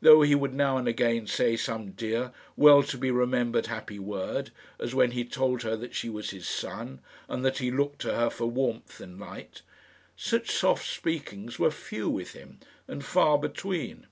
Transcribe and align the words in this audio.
Though 0.00 0.22
he 0.22 0.36
would 0.36 0.54
now 0.54 0.76
and 0.76 0.86
again 0.86 1.26
say 1.26 1.56
some 1.56 1.90
dear, 1.90 2.30
well 2.56 2.84
to 2.84 2.96
be 2.96 3.10
remembered 3.10 3.66
happy 3.66 3.98
word, 3.98 4.52
as 4.78 4.94
when 4.94 5.10
he 5.10 5.24
told 5.24 5.62
her 5.62 5.74
that 5.74 5.96
she 5.96 6.08
was 6.08 6.30
his 6.30 6.46
sun, 6.46 7.00
and 7.28 7.44
that 7.44 7.58
he 7.58 7.72
looked 7.72 8.00
to 8.02 8.14
her 8.14 8.30
for 8.30 8.46
warmth 8.46 9.00
and 9.00 9.18
light, 9.18 9.62
such 10.16 10.48
soft 10.52 10.86
speakings 10.86 11.58
were 11.58 11.72
few 11.72 12.08
with 12.08 12.34
him 12.34 12.60
and 12.86 13.04
far 13.04 13.36
between. 13.36 14.06